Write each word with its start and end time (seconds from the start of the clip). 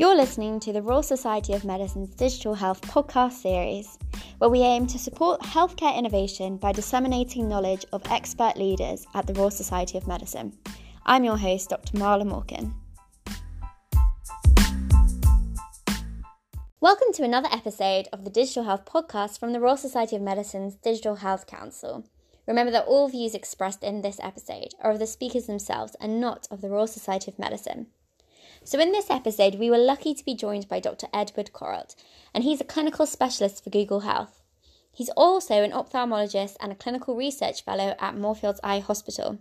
You're 0.00 0.16
listening 0.16 0.60
to 0.60 0.72
the 0.72 0.80
Royal 0.80 1.02
Society 1.02 1.52
of 1.52 1.62
Medicine's 1.62 2.14
Digital 2.14 2.54
Health 2.54 2.80
podcast 2.80 3.32
series, 3.32 3.98
where 4.38 4.48
we 4.48 4.60
aim 4.60 4.86
to 4.86 4.98
support 4.98 5.42
healthcare 5.42 5.94
innovation 5.94 6.56
by 6.56 6.72
disseminating 6.72 7.50
knowledge 7.50 7.84
of 7.92 8.00
expert 8.10 8.56
leaders 8.56 9.04
at 9.12 9.26
the 9.26 9.34
Royal 9.34 9.50
Society 9.50 9.98
of 9.98 10.06
Medicine. 10.06 10.56
I'm 11.04 11.22
your 11.22 11.36
host, 11.36 11.68
Dr. 11.68 11.98
Marla 11.98 12.24
Morgan. 12.26 12.74
Welcome 16.80 17.12
to 17.12 17.22
another 17.22 17.50
episode 17.52 18.08
of 18.10 18.24
the 18.24 18.30
Digital 18.30 18.64
Health 18.64 18.86
podcast 18.86 19.38
from 19.38 19.52
the 19.52 19.60
Royal 19.60 19.76
Society 19.76 20.16
of 20.16 20.22
Medicine's 20.22 20.76
Digital 20.76 21.16
Health 21.16 21.46
Council. 21.46 22.06
Remember 22.46 22.72
that 22.72 22.86
all 22.86 23.10
views 23.10 23.34
expressed 23.34 23.84
in 23.84 24.00
this 24.00 24.18
episode 24.22 24.68
are 24.80 24.92
of 24.92 24.98
the 24.98 25.06
speakers 25.06 25.44
themselves 25.44 25.94
and 26.00 26.18
not 26.18 26.48
of 26.50 26.62
the 26.62 26.70
Royal 26.70 26.86
Society 26.86 27.30
of 27.30 27.38
Medicine. 27.38 27.88
So, 28.62 28.78
in 28.78 28.92
this 28.92 29.08
episode, 29.08 29.54
we 29.54 29.70
were 29.70 29.78
lucky 29.78 30.12
to 30.12 30.24
be 30.24 30.34
joined 30.34 30.68
by 30.68 30.80
Dr. 30.80 31.06
Edward 31.14 31.50
Korot, 31.52 31.94
and 32.34 32.44
he's 32.44 32.60
a 32.60 32.64
clinical 32.64 33.06
specialist 33.06 33.64
for 33.64 33.70
Google 33.70 34.00
Health. 34.00 34.42
He's 34.92 35.08
also 35.10 35.62
an 35.62 35.72
ophthalmologist 35.72 36.56
and 36.60 36.70
a 36.70 36.76
clinical 36.76 37.16
research 37.16 37.64
fellow 37.64 37.94
at 37.98 38.16
Moorfields 38.16 38.60
Eye 38.62 38.80
Hospital. 38.80 39.38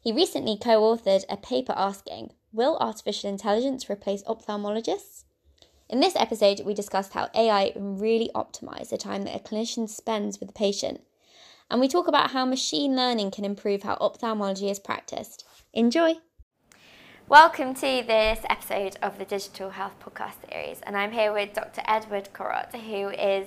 He 0.00 0.12
recently 0.12 0.58
co 0.60 0.80
authored 0.82 1.24
a 1.28 1.36
paper 1.36 1.72
asking 1.76 2.32
Will 2.52 2.76
artificial 2.78 3.30
intelligence 3.30 3.88
replace 3.88 4.24
ophthalmologists? 4.24 5.22
In 5.88 6.00
this 6.00 6.16
episode, 6.16 6.62
we 6.66 6.74
discussed 6.74 7.12
how 7.12 7.30
AI 7.34 7.70
can 7.70 7.98
really 7.98 8.30
optimize 8.34 8.88
the 8.88 8.98
time 8.98 9.22
that 9.22 9.36
a 9.36 9.38
clinician 9.38 9.88
spends 9.88 10.40
with 10.40 10.48
the 10.48 10.52
patient. 10.52 11.02
And 11.70 11.80
we 11.80 11.86
talk 11.86 12.08
about 12.08 12.32
how 12.32 12.44
machine 12.44 12.96
learning 12.96 13.30
can 13.30 13.44
improve 13.44 13.84
how 13.84 13.96
ophthalmology 14.00 14.68
is 14.68 14.80
practiced. 14.80 15.44
Enjoy! 15.72 16.16
Welcome 17.28 17.74
to 17.74 17.80
this 18.06 18.38
episode 18.48 18.96
of 19.02 19.18
the 19.18 19.26
Digital 19.26 19.68
Health 19.68 19.92
Podcast 20.02 20.50
Series, 20.50 20.80
and 20.80 20.96
I'm 20.96 21.12
here 21.12 21.30
with 21.30 21.52
Dr. 21.52 21.82
Edward 21.86 22.30
Korot, 22.32 22.72
who 22.72 23.10
is 23.10 23.46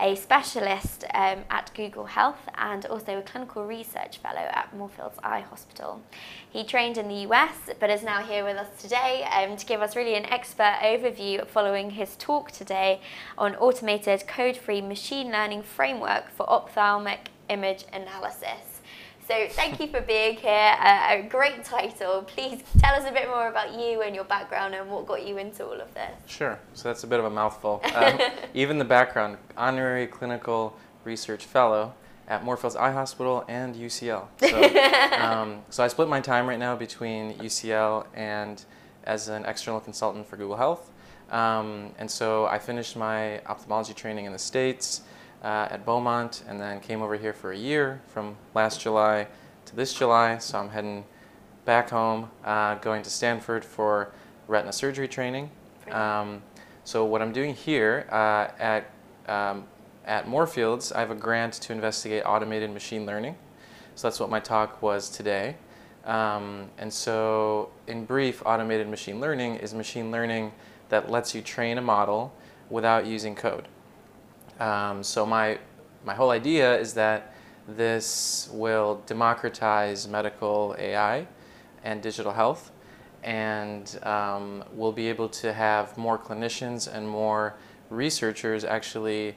a 0.00 0.16
specialist 0.16 1.04
um, 1.14 1.44
at 1.48 1.70
Google 1.72 2.06
Health 2.06 2.48
and 2.58 2.84
also 2.86 3.18
a 3.18 3.22
clinical 3.22 3.64
research 3.64 4.18
fellow 4.18 4.40
at 4.40 4.76
Moorfields 4.76 5.16
Eye 5.22 5.42
Hospital. 5.42 6.02
He 6.50 6.64
trained 6.64 6.98
in 6.98 7.06
the 7.06 7.28
US 7.28 7.70
but 7.78 7.88
is 7.88 8.02
now 8.02 8.20
here 8.20 8.44
with 8.44 8.56
us 8.56 8.82
today 8.82 9.22
um, 9.32 9.56
to 9.56 9.64
give 9.64 9.80
us 9.80 9.94
really 9.94 10.16
an 10.16 10.26
expert 10.26 10.78
overview 10.82 11.46
following 11.46 11.90
his 11.90 12.16
talk 12.16 12.50
today 12.50 13.00
on 13.38 13.54
automated 13.54 14.26
code 14.26 14.56
free 14.56 14.80
machine 14.80 15.30
learning 15.30 15.62
framework 15.62 16.30
for 16.30 16.50
ophthalmic 16.50 17.28
image 17.48 17.84
analysis. 17.92 18.79
So 19.30 19.46
thank 19.50 19.78
you 19.78 19.86
for 19.86 20.00
being 20.00 20.34
here. 20.34 20.76
Uh, 20.80 21.06
a 21.10 21.22
great 21.22 21.62
title. 21.62 22.22
Please 22.22 22.64
tell 22.80 22.96
us 22.96 23.08
a 23.08 23.12
bit 23.12 23.28
more 23.28 23.46
about 23.46 23.78
you 23.78 24.02
and 24.02 24.12
your 24.12 24.24
background 24.24 24.74
and 24.74 24.90
what 24.90 25.06
got 25.06 25.24
you 25.24 25.38
into 25.38 25.64
all 25.64 25.80
of 25.80 25.94
this. 25.94 26.10
Sure. 26.26 26.58
So 26.74 26.88
that's 26.88 27.04
a 27.04 27.06
bit 27.06 27.20
of 27.20 27.26
a 27.26 27.30
mouthful. 27.30 27.80
Um, 27.94 28.18
even 28.54 28.78
the 28.78 28.84
background, 28.84 29.36
honorary 29.56 30.08
clinical 30.08 30.76
research 31.04 31.44
fellow 31.44 31.94
at 32.26 32.42
Moorfields 32.42 32.74
Eye 32.74 32.90
Hospital 32.90 33.44
and 33.46 33.76
UCL. 33.76 34.26
So, 34.40 35.24
um, 35.24 35.62
so 35.70 35.84
I 35.84 35.86
split 35.86 36.08
my 36.08 36.20
time 36.20 36.48
right 36.48 36.58
now 36.58 36.74
between 36.74 37.34
UCL 37.34 38.06
and 38.14 38.64
as 39.04 39.28
an 39.28 39.44
external 39.44 39.78
consultant 39.78 40.26
for 40.26 40.38
Google 40.38 40.56
Health. 40.56 40.90
Um, 41.30 41.94
and 42.00 42.10
so 42.10 42.46
I 42.46 42.58
finished 42.58 42.96
my 42.96 43.38
ophthalmology 43.46 43.94
training 43.94 44.24
in 44.24 44.32
the 44.32 44.40
States 44.40 45.02
uh, 45.42 45.68
at 45.70 45.84
Beaumont 45.84 46.42
and 46.48 46.60
then 46.60 46.80
came 46.80 47.02
over 47.02 47.16
here 47.16 47.32
for 47.32 47.52
a 47.52 47.56
year 47.56 48.00
from 48.06 48.36
last 48.54 48.80
July 48.80 49.26
to 49.66 49.76
this 49.76 49.92
July. 49.92 50.38
So 50.38 50.58
I'm 50.58 50.70
heading 50.70 51.04
back 51.64 51.90
home, 51.90 52.30
uh, 52.44 52.76
going 52.76 53.02
to 53.02 53.10
Stanford 53.10 53.64
for 53.64 54.12
retina 54.48 54.72
surgery 54.72 55.08
training. 55.08 55.50
Um, 55.90 56.42
so 56.84 57.04
what 57.04 57.22
I'm 57.22 57.32
doing 57.32 57.54
here 57.54 58.06
uh, 58.10 58.48
at 58.58 58.90
um, 59.28 59.64
at 60.04 60.26
Moorfields, 60.26 60.92
I 60.92 61.00
have 61.00 61.10
a 61.10 61.14
grant 61.14 61.54
to 61.54 61.72
investigate 61.72 62.24
automated 62.26 62.70
machine 62.70 63.06
learning. 63.06 63.36
So 63.94 64.08
that's 64.08 64.18
what 64.18 64.30
my 64.30 64.40
talk 64.40 64.82
was 64.82 65.08
today. 65.08 65.56
Um, 66.04 66.70
and 66.78 66.92
so, 66.92 67.70
in 67.86 68.06
brief, 68.06 68.42
automated 68.46 68.88
machine 68.88 69.20
learning 69.20 69.56
is 69.56 69.74
machine 69.74 70.10
learning 70.10 70.52
that 70.88 71.10
lets 71.10 71.34
you 71.34 71.42
train 71.42 71.78
a 71.78 71.82
model 71.82 72.34
without 72.70 73.06
using 73.06 73.34
code. 73.34 73.68
Um, 74.60 75.02
so 75.02 75.24
my, 75.24 75.58
my 76.04 76.14
whole 76.14 76.30
idea 76.30 76.78
is 76.78 76.94
that 76.94 77.34
this 77.66 78.48
will 78.52 79.02
democratize 79.06 80.06
medical 80.06 80.76
AI 80.78 81.26
and 81.82 82.02
digital 82.02 82.32
health 82.32 82.70
and 83.22 83.98
um, 84.02 84.64
we'll 84.72 84.92
be 84.92 85.08
able 85.08 85.28
to 85.28 85.52
have 85.52 85.96
more 85.96 86.18
clinicians 86.18 86.92
and 86.92 87.08
more 87.08 87.54
researchers 87.90 88.64
actually 88.64 89.34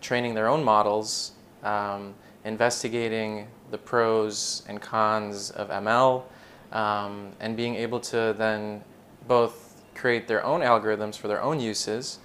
training 0.00 0.34
their 0.34 0.48
own 0.48 0.64
models, 0.64 1.32
um, 1.62 2.14
investigating 2.44 3.46
the 3.70 3.78
pros 3.78 4.62
and 4.68 4.80
cons 4.80 5.50
of 5.50 5.68
ML, 5.68 6.24
um, 6.72 7.32
and 7.40 7.56
being 7.56 7.74
able 7.76 8.00
to 8.00 8.34
then 8.36 8.82
both 9.28 9.82
create 9.94 10.26
their 10.26 10.44
own 10.44 10.60
algorithms 10.60 11.16
for 11.16 11.28
their 11.28 11.42
own 11.42 11.60
uses 11.60 12.18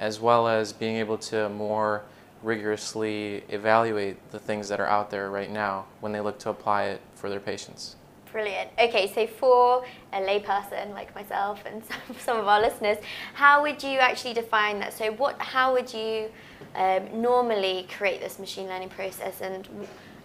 as 0.00 0.18
well 0.18 0.48
as 0.48 0.72
being 0.72 0.96
able 0.96 1.18
to 1.18 1.48
more 1.50 2.02
rigorously 2.42 3.44
evaluate 3.50 4.16
the 4.30 4.38
things 4.38 4.68
that 4.68 4.80
are 4.80 4.86
out 4.86 5.10
there 5.10 5.30
right 5.30 5.50
now 5.50 5.84
when 6.00 6.10
they 6.10 6.20
look 6.20 6.38
to 6.38 6.48
apply 6.48 6.84
it 6.84 7.00
for 7.14 7.28
their 7.28 7.38
patients. 7.38 7.96
Brilliant. 8.32 8.70
Okay, 8.78 9.12
so 9.12 9.26
for 9.26 9.84
a 10.12 10.20
layperson 10.20 10.94
like 10.94 11.14
myself 11.14 11.62
and 11.66 11.82
some, 12.18 12.38
of 12.38 12.48
our 12.48 12.60
listeners, 12.60 12.96
how 13.34 13.60
would 13.62 13.82
you 13.82 13.98
actually 13.98 14.34
define 14.34 14.78
that? 14.78 14.94
So, 14.94 15.12
what, 15.12 15.38
how 15.40 15.72
would 15.72 15.92
you 15.92 16.30
um, 16.76 17.20
normally 17.20 17.86
create 17.94 18.20
this 18.20 18.38
machine 18.38 18.68
learning 18.68 18.90
process, 18.90 19.40
and 19.40 19.68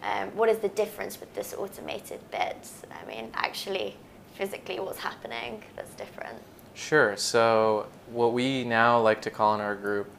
um, 0.03 0.29
what 0.35 0.49
is 0.49 0.59
the 0.59 0.69
difference 0.69 1.19
with 1.19 1.33
this 1.33 1.55
automated 1.55 2.19
bit? 2.29 2.69
I 2.91 3.07
mean, 3.07 3.31
actually, 3.33 3.97
physically, 4.35 4.79
what's 4.79 4.99
happening 4.99 5.63
that's 5.75 5.93
different? 5.95 6.37
Sure. 6.75 7.15
So, 7.15 7.87
what 8.11 8.33
we 8.33 8.65
now 8.65 8.99
like 8.99 9.21
to 9.23 9.31
call 9.31 9.55
in 9.55 9.61
our 9.61 9.75
group 9.75 10.11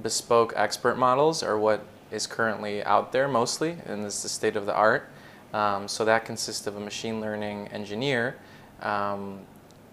bespoke 0.00 0.52
expert 0.56 0.96
models 0.96 1.42
are 1.42 1.58
what 1.58 1.84
is 2.10 2.26
currently 2.26 2.82
out 2.84 3.10
there 3.10 3.26
mostly, 3.26 3.76
and 3.84 4.04
is 4.04 4.22
the 4.22 4.28
state 4.28 4.54
of 4.54 4.64
the 4.64 4.74
art. 4.74 5.10
Um, 5.52 5.88
so, 5.88 6.04
that 6.04 6.24
consists 6.24 6.68
of 6.68 6.76
a 6.76 6.80
machine 6.80 7.20
learning 7.20 7.68
engineer 7.68 8.36
um, 8.80 9.40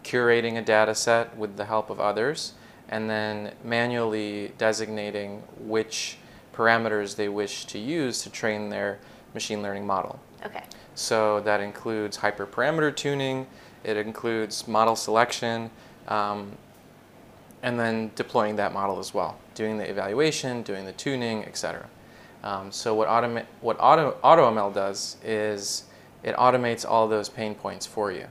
curating 0.03 0.57
a 0.57 0.61
data 0.61 0.93
set 0.93 1.35
with 1.35 1.57
the 1.57 1.65
help 1.65 1.89
of 1.89 1.99
others, 1.99 2.53
and 2.87 3.09
then 3.09 3.53
manually 3.63 4.53
designating 4.59 5.41
which 5.59 6.17
parameters 6.53 7.15
they 7.15 7.29
wish 7.29 7.65
to 7.65 7.79
use 7.79 8.21
to 8.21 8.29
train 8.29 8.69
their 8.69 8.99
machine 9.33 9.63
learning 9.63 9.87
model. 9.87 10.19
Okay. 10.45 10.63
So, 10.93 11.39
that 11.41 11.61
includes 11.61 12.19
hyperparameter 12.19 12.95
tuning, 12.95 13.47
it 13.83 13.97
includes 13.97 14.67
model 14.67 14.95
selection 14.95 15.71
um, 16.07 16.57
and 17.63 17.79
then 17.79 18.12
deploying 18.16 18.56
that 18.56 18.73
model 18.73 19.00
as 19.00 19.13
well, 19.13 19.38
doing 19.56 19.78
the 19.78 19.89
evaluation, 19.89 20.62
doing 20.63 20.85
the 20.85 20.94
tuning, 20.94 21.45
etc. 21.45 21.88
Um, 22.44 22.72
so 22.72 22.95
what, 22.95 23.07
what 23.62 23.78
Auto, 23.79 24.17
AutoML 24.23 24.73
does 24.73 25.17
is 25.23 25.84
it 26.23 26.35
automates 26.35 26.85
all 26.88 27.07
those 27.07 27.29
pain 27.29 27.56
points 27.56 27.85
for 27.85 28.11
you. 28.11 28.28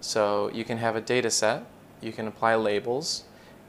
So 0.00 0.50
you 0.52 0.64
can 0.64 0.78
have 0.78 0.96
a 0.96 1.00
data 1.00 1.30
set, 1.30 1.64
you 2.00 2.12
can 2.12 2.26
apply 2.26 2.56
labels, 2.56 3.24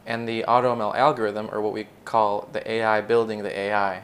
and 0.06 0.28
the 0.28 0.44
AutoML 0.48 0.96
algorithm, 0.96 1.50
or 1.52 1.62
what 1.62 1.74
we 1.74 1.88
call 2.06 2.50
the 2.52 2.70
AI 2.70 3.02
building 3.02 3.44
the 3.44 3.58
AI, 3.58 4.04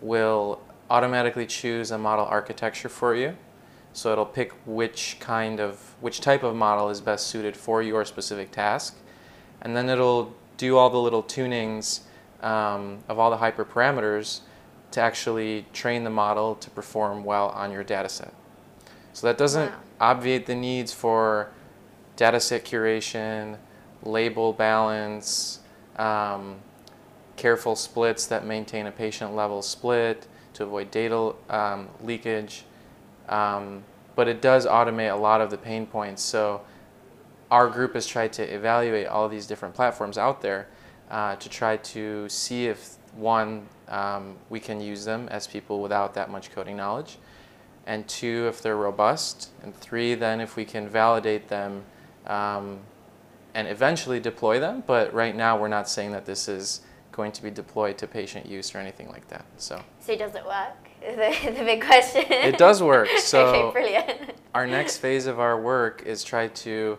will 0.00 0.60
automatically 0.88 1.46
choose 1.46 1.90
a 1.90 1.98
model 1.98 2.24
architecture 2.26 2.88
for 2.88 3.14
you. 3.14 3.36
So 3.94 4.12
it'll 4.12 4.26
pick 4.26 4.52
which 4.66 5.16
kind 5.20 5.60
of, 5.60 5.94
which 6.00 6.20
type 6.20 6.42
of 6.42 6.54
model 6.54 6.90
is 6.90 7.00
best 7.00 7.28
suited 7.28 7.56
for 7.56 7.80
your 7.80 8.04
specific 8.04 8.50
task. 8.50 8.96
And 9.62 9.74
then 9.74 9.88
it'll 9.88 10.34
do 10.58 10.76
all 10.76 10.90
the 10.90 10.98
little 10.98 11.22
tunings 11.22 12.00
um, 12.42 12.98
of 13.08 13.18
all 13.18 13.30
the 13.30 13.38
hyperparameters 13.38 14.40
to 14.90 15.00
actually 15.00 15.66
train 15.72 16.04
the 16.04 16.10
model 16.10 16.54
to 16.56 16.70
perform 16.70 17.24
well 17.24 17.48
on 17.48 17.72
your 17.72 17.82
data 17.82 18.08
set. 18.08 18.34
So 19.12 19.26
that 19.28 19.38
doesn't 19.38 19.70
wow. 19.70 19.80
obviate 20.00 20.46
the 20.46 20.54
needs 20.54 20.92
for 20.92 21.50
data 22.16 22.40
set 22.40 22.64
curation, 22.64 23.58
label 24.02 24.52
balance, 24.52 25.60
um, 25.96 26.56
careful 27.36 27.76
splits 27.76 28.26
that 28.26 28.44
maintain 28.44 28.86
a 28.86 28.92
patient 28.92 29.34
level 29.34 29.62
split 29.62 30.26
to 30.54 30.64
avoid 30.64 30.90
data 30.90 31.34
um, 31.48 31.88
leakage. 32.02 32.64
Um, 33.28 33.84
but 34.14 34.28
it 34.28 34.40
does 34.40 34.66
automate 34.66 35.12
a 35.12 35.16
lot 35.16 35.40
of 35.40 35.50
the 35.50 35.58
pain 35.58 35.86
points. 35.86 36.22
So 36.22 36.62
our 37.50 37.68
group 37.68 37.94
has 37.94 38.06
tried 38.06 38.32
to 38.34 38.42
evaluate 38.42 39.06
all 39.06 39.28
these 39.28 39.46
different 39.46 39.74
platforms 39.74 40.18
out 40.18 40.40
there 40.40 40.68
uh, 41.10 41.36
to 41.36 41.48
try 41.48 41.76
to 41.76 42.28
see 42.28 42.66
if 42.66 42.96
one, 43.14 43.66
um, 43.88 44.36
we 44.50 44.58
can 44.58 44.80
use 44.80 45.04
them 45.04 45.28
as 45.30 45.46
people 45.46 45.80
without 45.80 46.14
that 46.14 46.30
much 46.30 46.50
coding 46.52 46.76
knowledge, 46.76 47.18
and 47.86 48.08
two, 48.08 48.46
if 48.48 48.62
they're 48.62 48.76
robust, 48.76 49.50
and 49.62 49.74
three, 49.76 50.14
then 50.14 50.40
if 50.40 50.56
we 50.56 50.64
can 50.64 50.88
validate 50.88 51.48
them 51.48 51.84
um, 52.26 52.80
and 53.54 53.68
eventually 53.68 54.18
deploy 54.18 54.58
them. 54.58 54.82
But 54.86 55.12
right 55.12 55.36
now, 55.36 55.58
we're 55.60 55.68
not 55.68 55.88
saying 55.88 56.12
that 56.12 56.24
this 56.24 56.48
is 56.48 56.80
going 57.14 57.30
to 57.30 57.42
be 57.42 57.50
deployed 57.50 57.96
to 57.96 58.06
patient 58.08 58.44
use 58.44 58.74
or 58.74 58.78
anything 58.78 59.08
like 59.08 59.28
that. 59.28 59.44
So, 59.56 59.80
so 60.00 60.16
does 60.16 60.34
it 60.34 60.44
work? 60.44 60.76
The, 61.04 61.50
the 61.50 61.64
big 61.64 61.82
question. 61.82 62.24
It 62.30 62.56
does 62.56 62.82
work. 62.82 63.08
So 63.18 63.48
okay, 63.48 63.72
brilliant. 63.72 64.32
our 64.54 64.66
next 64.66 64.98
phase 64.98 65.26
of 65.26 65.38
our 65.38 65.60
work 65.60 66.02
is 66.06 66.24
try 66.24 66.48
to 66.48 66.96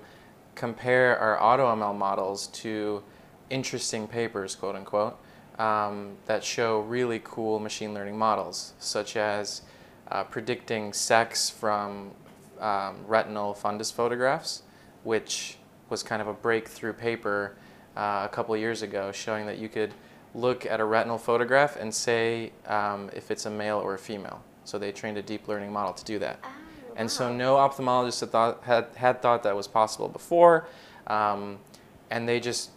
compare 0.54 1.18
our 1.18 1.38
AutoML 1.40 1.98
models 1.98 2.48
to 2.48 3.02
interesting 3.50 4.08
papers, 4.08 4.56
quote 4.56 4.76
unquote, 4.76 5.18
um, 5.58 6.18
that 6.28 6.44
show 6.44 6.82
really 6.82 7.20
cool 7.24 7.58
machine 7.58 7.96
learning 7.96 8.16
models, 8.16 8.74
such 8.78 9.18
as 9.18 9.64
uh, 10.12 10.24
predicting 10.24 10.94
sex 10.94 11.50
from 11.50 12.12
um, 12.60 12.98
retinal 13.08 13.56
fundus 13.56 13.92
photographs, 13.92 14.62
which 15.04 15.58
was 15.90 16.04
kind 16.04 16.22
of 16.22 16.28
a 16.28 16.34
breakthrough 16.34 16.94
paper 16.94 17.56
uh, 17.98 18.22
a 18.24 18.30
couple 18.30 18.56
years 18.56 18.82
ago 18.84 19.12
showing 19.12 19.48
that 19.48 19.58
you 19.58 19.68
could 19.68 19.94
look 20.36 20.66
at 20.66 20.80
a 20.80 20.86
retinal 20.86 21.18
photograph 21.18 21.78
and 21.78 21.94
say 21.94 22.52
um, 22.68 23.10
if 23.14 23.32
it's 23.32 23.46
a 23.46 23.50
male 23.50 23.78
or 23.78 23.94
a 23.94 23.98
female. 23.98 24.44
So 24.66 24.78
they 24.78 24.92
trained 24.92 25.18
a 25.18 25.22
deep 25.22 25.48
learning 25.48 25.72
model 25.72 25.94
to 25.94 26.04
do 26.04 26.20
that. 26.20 26.40
Oh, 26.44 26.50
And 26.98 27.10
so 27.10 27.34
no 27.34 27.56
ophthalmologist 27.56 28.20
had 28.20 28.32
thought, 28.32 28.64
had, 28.64 28.88
had 28.96 29.22
thought 29.22 29.44
that 29.44 29.56
was 29.56 29.68
possible 29.68 30.10
before. 30.10 30.68
Um, 31.08 31.60
and 32.12 32.28
they 32.28 32.40
just, 32.40 32.72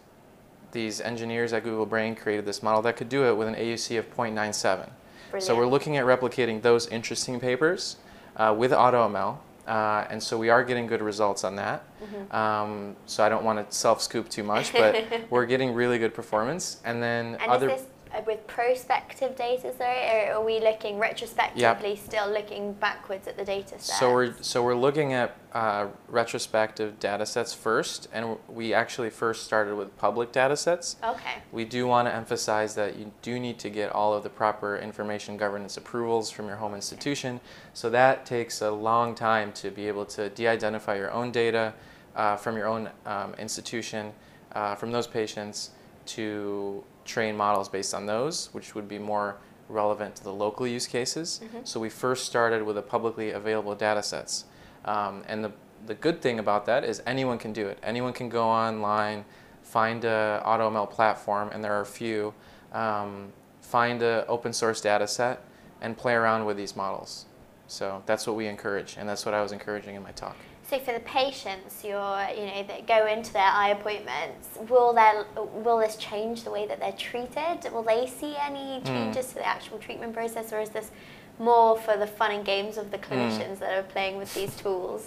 these 0.72 1.00
engineers 1.00 1.52
at 1.52 1.64
Google 1.64 1.86
Brain 1.86 2.14
created 2.14 2.46
this 2.46 2.62
model 2.62 2.80
that 2.82 2.96
could 2.96 3.08
do 3.08 3.24
it 3.24 3.36
with 3.36 3.48
an 3.48 3.54
AUC 3.54 3.98
of 3.98 4.14
0.97. 4.14 4.90
Brilliant. 5.30 5.42
So 5.42 5.56
we're 5.56 5.66
looking 5.66 5.96
at 5.96 6.04
replicating 6.04 6.62
those 6.62 6.86
interesting 6.86 7.40
papers 7.40 7.96
uh, 8.36 8.54
with 8.56 8.70
AutoML. 8.70 9.38
Uh, 9.68 10.06
and 10.08 10.22
so 10.22 10.38
we 10.38 10.48
are 10.48 10.64
getting 10.64 10.86
good 10.86 11.02
results 11.02 11.44
on 11.44 11.56
that. 11.56 11.84
Mm-hmm. 12.02 12.34
Um, 12.34 12.96
so 13.04 13.22
I 13.22 13.28
don't 13.28 13.44
want 13.44 13.68
to 13.68 13.76
self-scoop 13.76 14.30
too 14.30 14.42
much, 14.42 14.72
but 14.72 14.96
we're 15.30 15.44
getting 15.44 15.74
really 15.74 15.98
good 15.98 16.14
performance. 16.14 16.80
And 16.84 17.02
then 17.02 17.36
And 17.40 17.50
other 17.50 17.70
is 17.70 17.82
this 17.82 17.90
with 18.26 18.46
prospective 18.46 19.36
data, 19.36 19.72
sorry, 19.76 20.28
or 20.28 20.34
are 20.34 20.44
we 20.44 20.60
looking 20.60 20.98
retrospectively, 20.98 21.96
still 21.96 22.30
looking 22.30 22.72
backwards 22.74 23.28
at 23.28 23.36
the 23.36 23.44
data 23.44 23.78
set? 23.78 23.96
So 23.98 24.12
we're 24.12 24.34
so 24.40 24.62
we're 24.62 24.74
looking 24.74 25.12
at 25.12 25.36
uh, 25.52 25.88
retrospective 26.08 26.98
data 26.98 27.26
sets 27.26 27.54
first, 27.54 28.08
and 28.12 28.36
we 28.48 28.74
actually 28.74 29.10
first 29.10 29.44
started 29.44 29.74
with 29.76 29.96
public 29.96 30.32
data 30.32 30.56
sets. 30.56 30.96
Okay. 31.02 31.36
We 31.52 31.64
do 31.64 31.86
want 31.86 32.08
to 32.08 32.14
emphasize 32.14 32.74
that 32.74 32.96
you 32.96 33.12
do 33.22 33.38
need 33.38 33.58
to 33.60 33.70
get 33.70 33.92
all 33.92 34.14
of 34.14 34.22
the 34.22 34.30
proper 34.30 34.76
information 34.76 35.36
governance 35.36 35.76
approvals 35.76 36.30
from 36.30 36.46
your 36.46 36.56
home 36.56 36.74
institution. 36.74 37.40
So 37.74 37.90
that 37.90 38.26
takes 38.26 38.60
a 38.60 38.70
long 38.70 39.14
time 39.14 39.52
to 39.54 39.70
be 39.70 39.88
able 39.88 40.06
to 40.06 40.28
de-identify 40.30 40.96
your 40.96 41.10
own 41.10 41.30
data 41.32 41.74
uh, 42.16 42.36
from 42.36 42.56
your 42.56 42.66
own 42.66 42.90
um, 43.06 43.34
institution, 43.34 44.12
uh, 44.52 44.74
from 44.74 44.92
those 44.92 45.06
patients, 45.06 45.70
to 46.06 46.82
train 47.08 47.36
models 47.36 47.68
based 47.68 47.94
on 47.94 48.06
those, 48.06 48.50
which 48.52 48.74
would 48.74 48.86
be 48.86 48.98
more 48.98 49.36
relevant 49.68 50.16
to 50.16 50.24
the 50.24 50.32
local 50.32 50.66
use 50.66 50.86
cases. 50.86 51.40
So 51.64 51.80
we 51.80 51.90
first 51.90 52.26
started 52.26 52.62
with 52.62 52.76
the 52.76 52.82
publicly 52.82 53.32
available 53.32 53.74
data 53.74 54.02
sets. 54.02 54.44
Um, 54.84 55.24
and 55.28 55.44
the, 55.44 55.52
the 55.86 55.94
good 55.94 56.22
thing 56.22 56.38
about 56.38 56.66
that 56.66 56.84
is 56.84 57.02
anyone 57.06 57.38
can 57.38 57.52
do 57.52 57.66
it. 57.66 57.78
Anyone 57.82 58.12
can 58.12 58.28
go 58.28 58.44
online, 58.48 59.24
find 59.62 60.04
a 60.04 60.42
AutoML 60.46 60.88
platform, 60.90 61.50
and 61.52 61.62
there 61.62 61.72
are 61.72 61.82
a 61.82 61.86
few, 61.86 62.32
um, 62.72 63.32
find 63.60 64.02
an 64.02 64.24
open 64.28 64.52
source 64.52 64.80
data 64.80 65.06
set, 65.06 65.44
and 65.80 65.96
play 65.96 66.14
around 66.14 66.44
with 66.46 66.56
these 66.56 66.74
models. 66.76 67.26
So 67.66 68.02
that's 68.06 68.26
what 68.26 68.36
we 68.36 68.46
encourage, 68.46 68.96
and 68.98 69.08
that's 69.08 69.26
what 69.26 69.34
I 69.34 69.42
was 69.42 69.52
encouraging 69.52 69.94
in 69.94 70.02
my 70.02 70.12
talk. 70.12 70.36
So 70.68 70.78
for 70.78 70.92
the 70.92 71.00
patients, 71.00 71.82
you're, 71.82 72.28
you 72.36 72.44
know, 72.44 72.62
that 72.68 72.86
go 72.86 73.06
into 73.06 73.32
their 73.32 73.42
eye 73.50 73.70
appointments, 73.70 74.58
will 74.68 74.92
there, 74.92 75.24
will 75.34 75.78
this 75.78 75.96
change 75.96 76.44
the 76.44 76.50
way 76.50 76.66
that 76.66 76.78
they're 76.78 76.92
treated? 76.92 77.72
Will 77.72 77.82
they 77.82 78.06
see 78.06 78.34
Hmm. 78.34 78.52
any 78.52 78.82
changes 78.84 79.28
to 79.28 79.36
the 79.36 79.46
actual 79.46 79.78
treatment 79.78 80.12
process, 80.12 80.52
or 80.52 80.60
is 80.60 80.68
this 80.68 80.90
more 81.38 81.78
for 81.78 81.96
the 81.96 82.06
fun 82.06 82.32
and 82.32 82.44
games 82.44 82.76
of 82.76 82.86
Hmm. 82.86 82.90
the 82.90 82.98
clinicians 82.98 83.60
that 83.60 83.78
are 83.78 83.82
playing 83.82 84.18
with 84.18 84.34
these 84.34 84.54
tools? 84.56 85.06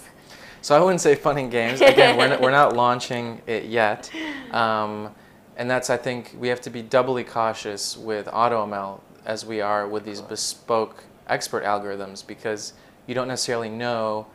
So 0.62 0.76
I 0.76 0.80
wouldn't 0.80 1.00
say 1.00 1.14
fun 1.14 1.38
and 1.38 1.50
games. 1.50 1.80
Again, 1.80 2.16
we're, 2.16 2.28
not, 2.28 2.40
we're 2.40 2.50
not 2.50 2.74
launching 2.74 3.40
it 3.46 3.64
yet. 3.66 4.10
Um, 4.52 5.14
and 5.56 5.70
that's, 5.70 5.88
I 5.88 5.96
think, 5.96 6.36
we 6.38 6.48
have 6.48 6.60
to 6.62 6.70
be 6.70 6.82
doubly 6.82 7.24
cautious 7.24 7.96
with 7.96 8.26
AutoML 8.26 9.00
as 9.24 9.46
we 9.46 9.62
are 9.62 9.88
with 9.88 10.04
these 10.04 10.20
bespoke 10.20 11.04
expert 11.26 11.64
algorithms 11.64 12.26
because 12.26 12.74
you 13.06 13.14
don't 13.14 13.28
necessarily 13.28 13.70
know 13.70 14.26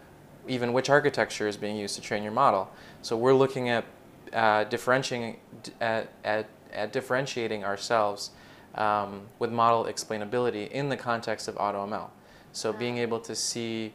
even 0.48 0.74
which 0.74 0.90
architecture 0.90 1.48
is 1.48 1.58
being 1.58 1.78
used 1.78 1.96
to 1.96 2.02
train 2.02 2.24
your 2.24 2.32
model. 2.32 2.70
So 3.02 3.18
we're 3.18 3.34
looking 3.34 3.70
at 3.70 3.86
uh, 4.34 4.66
differentiating, 4.66 5.38
at, 5.82 6.10
at, 6.24 6.48
at 6.74 6.92
differentiating 6.92 7.64
ourselves 7.64 8.32
um, 8.76 9.22
with 9.40 9.52
model 9.52 9.86
explainability 9.86 10.70
in 10.72 10.90
the 10.90 10.98
context 10.98 11.48
of 11.48 11.56
AutoML. 11.56 12.10
So 12.52 12.74
being 12.74 12.98
able 12.98 13.20
to 13.22 13.36
see 13.36 13.94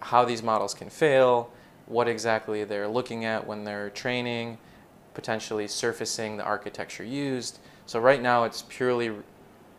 how 0.00 0.24
these 0.24 0.42
models 0.42 0.74
can 0.74 0.90
fail, 0.90 1.50
what 1.86 2.08
exactly 2.08 2.64
they're 2.64 2.88
looking 2.88 3.24
at 3.24 3.46
when 3.46 3.64
they're 3.64 3.90
training, 3.90 4.58
potentially 5.14 5.68
surfacing 5.68 6.36
the 6.36 6.44
architecture 6.44 7.04
used. 7.04 7.58
So 7.86 8.00
right 8.00 8.20
now 8.20 8.44
it's 8.44 8.62
purely 8.62 9.12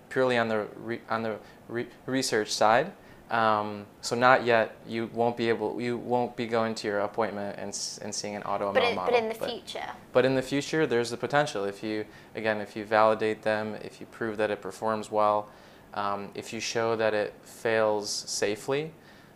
purely 0.10 0.38
on 0.38 0.48
the 0.48 0.68
re, 0.78 1.02
on 1.10 1.24
the 1.24 1.38
re, 1.68 1.88
research 2.06 2.54
side. 2.54 2.92
Um, 3.32 3.86
so 4.02 4.16
not 4.16 4.46
yet. 4.46 4.76
You 4.88 5.10
won't 5.14 5.36
be 5.38 5.50
able. 5.50 5.82
You 5.82 5.98
won't 5.98 6.36
be 6.36 6.46
going 6.46 6.76
to 6.76 6.88
your 6.88 7.00
appointment 7.00 7.56
and, 7.58 7.70
and 8.02 8.14
seeing 8.14 8.36
an 8.36 8.44
auto 8.44 8.72
But, 8.72 8.84
it, 8.84 8.96
model. 8.96 9.14
but 9.14 9.20
in 9.24 9.30
the 9.30 9.36
future, 9.36 9.90
But 10.12 10.26
in 10.26 10.36
the 10.36 10.42
future, 10.42 10.86
there's 10.86 11.10
the 11.10 11.18
potential. 11.18 11.64
If 11.66 11.82
you, 11.82 12.06
again, 12.36 12.62
if 12.62 12.76
you 12.76 12.86
validate 12.86 13.42
them, 13.42 13.76
if 13.84 14.00
you 14.00 14.06
prove 14.08 14.38
that 14.38 14.52
it 14.52 14.62
performs 14.62 15.10
well, 15.10 15.48
um, 15.96 16.30
if 16.36 16.54
you 16.54 16.60
show 16.60 16.96
that 16.96 17.14
it 17.14 17.34
fails 17.44 18.10
safely. 18.10 18.92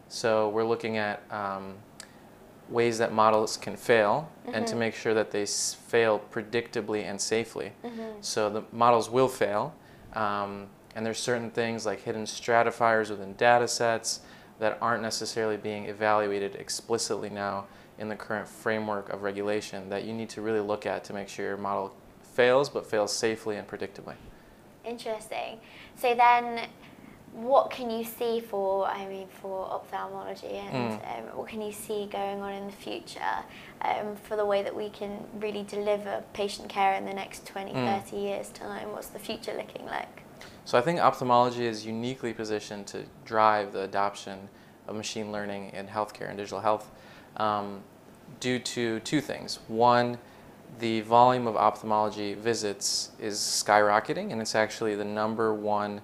So 0.09 0.49
we're 0.49 0.63
looking 0.63 0.97
at 0.97 1.21
um, 1.31 1.75
ways 2.69 2.97
that 2.99 3.13
models 3.13 3.57
can 3.57 3.75
fail 3.75 4.29
and 4.53 4.65
to 4.67 4.75
make 4.75 4.93
sure 4.95 5.13
that 5.13 5.31
they 5.31 5.43
s- 5.43 5.73
fail 5.87 6.21
predictably 6.31 7.03
and 7.03 7.19
safely. 7.19 7.71
So 8.21 8.49
the 8.49 8.63
models 8.71 9.09
will 9.09 9.27
fail. 9.27 9.73
And 10.97 11.05
there's 11.05 11.19
certain 11.19 11.51
things 11.51 11.85
like 11.85 12.01
hidden 12.01 12.25
stratifiers 12.25 13.11
within 13.11 13.33
data 13.33 13.67
sets 13.67 14.21
that 14.57 14.79
aren't 14.81 15.03
necessarily 15.03 15.55
being 15.55 15.85
evaluated 15.85 16.55
explicitly 16.55 17.29
now 17.29 17.67
in 17.99 18.09
the 18.09 18.15
current 18.15 18.47
framework 18.47 19.09
of 19.09 19.21
regulation 19.21 19.89
that 19.89 20.05
you 20.05 20.13
need 20.13 20.27
to 20.29 20.41
really 20.41 20.59
look 20.59 20.87
at 20.87 21.03
to 21.03 21.13
make 21.13 21.29
sure 21.29 21.45
your 21.45 21.55
model 21.57 21.95
fails 22.33 22.67
but 22.67 22.83
fails 22.83 23.13
safely 23.15 23.57
and 23.57 23.67
predictably. 23.67 24.15
interesting. 24.83 25.59
So 25.95 26.15
then, 26.15 26.67
what 27.33 27.69
can 27.69 27.91
you 27.91 28.03
see 28.03 28.39
for, 28.39 28.87
I 28.87 29.05
mean, 29.05 29.27
for 29.27 29.65
ophthalmology 29.67 30.47
and 30.47 30.99
Mm. 30.99 31.19
um, 31.19 31.37
what 31.37 31.47
can 31.47 31.61
you 31.61 31.71
see 31.71 32.07
going 32.07 32.41
on 32.41 32.53
in 32.53 32.65
the 32.65 32.71
future 32.87 33.43
um, 33.81 34.15
for 34.15 34.35
the 34.35 34.45
way 34.45 34.63
that 34.63 34.75
we 34.75 34.89
can 34.89 35.27
really 35.39 35.61
deliver 35.63 36.23
patient 36.33 36.69
care 36.69 36.95
in 36.95 37.05
the 37.05 37.13
next 37.13 37.45
20, 37.45 37.73
Mm. 37.73 37.85
30 38.03 38.15
years' 38.17 38.49
time? 38.49 38.93
What's 38.93 39.09
the 39.09 39.19
future 39.19 39.53
looking 39.53 39.85
like? 39.85 40.23
So 40.67 40.77
I 40.77 40.81
think 40.81 40.99
ophthalmology 40.99 41.65
is 41.65 41.85
uniquely 41.85 42.33
positioned 42.33 42.87
to 42.87 43.05
drive 43.23 43.71
the 43.71 43.83
adoption 43.83 44.49
of 44.85 44.97
machine 44.97 45.31
learning 45.31 45.69
in 45.69 45.87
healthcare 45.87 46.27
and 46.27 46.37
digital 46.37 46.59
health 46.59 46.91
um, 47.37 47.81
due 48.41 48.59
to 48.59 48.99
two 48.99 49.21
things. 49.21 49.59
One, 49.69 50.17
the 50.79 50.99
volume 51.01 51.47
of 51.47 51.55
ophthalmology 51.55 52.33
visits 52.33 53.11
is 53.17 53.37
skyrocketing, 53.37 54.33
and 54.33 54.41
it's 54.41 54.55
actually 54.55 54.95
the 54.95 55.05
number 55.05 55.53
one 55.53 56.01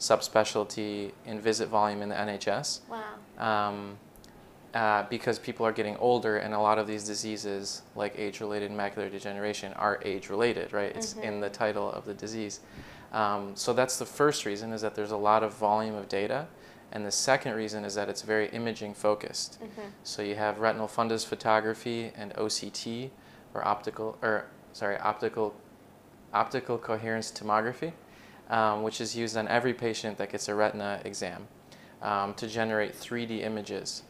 subspecialty 0.00 1.12
in 1.26 1.38
visit 1.38 1.68
volume 1.68 2.00
in 2.00 2.08
the 2.08 2.14
NHS. 2.14 2.80
Wow. 2.88 3.68
um, 3.68 3.98
uh, 4.76 5.06
because 5.08 5.38
people 5.38 5.64
are 5.64 5.72
getting 5.72 5.96
older 5.96 6.36
and 6.36 6.52
a 6.52 6.58
lot 6.58 6.78
of 6.78 6.86
these 6.86 7.04
diseases 7.04 7.80
like 7.94 8.12
age-related 8.18 8.70
macular 8.70 9.10
degeneration 9.10 9.72
are 9.72 9.98
age-related 10.04 10.70
right? 10.70 10.94
It's 10.94 11.14
in 11.22 11.40
the 11.40 11.48
title 11.48 11.90
of 11.90 12.04
the 12.04 12.12
disease. 12.12 12.60
Um, 13.10 13.56
so 13.56 13.72
that's 13.72 13.98
the 13.98 14.04
first 14.04 14.44
reason 14.44 14.74
is 14.74 14.82
that 14.82 14.94
there's 14.94 15.12
a 15.12 15.16
lot 15.16 15.42
of 15.42 15.54
volume 15.54 15.94
of 15.94 16.10
data. 16.10 16.46
And 16.92 17.06
the 17.06 17.10
second 17.10 17.54
reason 17.54 17.86
is 17.86 17.94
that 17.94 18.10
it's 18.10 18.20
very 18.20 18.50
imaging 18.50 18.92
focused. 18.92 19.58
So 20.02 20.20
you 20.20 20.34
have 20.34 20.58
retinal 20.58 20.88
fundus 20.88 21.24
photography 21.24 22.12
and 22.14 22.34
oct 22.34 23.10
or 23.54 23.66
optical 23.66 24.18
or 24.20 24.44
sorry 24.74 24.98
optical 24.98 25.54
optical 26.34 26.76
coherence 26.76 27.32
tomography 27.32 27.92
um, 28.50 28.82
which 28.82 29.00
is 29.00 29.16
used 29.16 29.38
on 29.38 29.48
every 29.48 29.72
patient 29.72 30.18
that 30.18 30.30
gets 30.30 30.48
a 30.48 30.54
retina 30.54 31.00
exam 31.06 31.48
um, 32.02 32.34
to 32.34 32.46
generate 32.46 32.92
3D 32.94 33.40
images 33.42 34.02